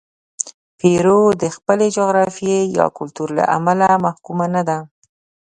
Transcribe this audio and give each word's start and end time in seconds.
پیرو 0.79 1.21
د 1.41 1.43
خپلې 1.55 1.87
جغرافیې 1.97 2.59
یا 2.77 2.85
کلتور 2.97 3.29
له 3.37 3.43
امله 3.57 3.87
محکومه 4.05 4.47
نه 4.55 4.61
ده. 4.67 4.77